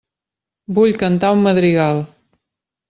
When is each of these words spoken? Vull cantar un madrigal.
Vull 0.79 0.97
cantar 1.03 1.31
un 1.37 1.47
madrigal. 1.49 2.05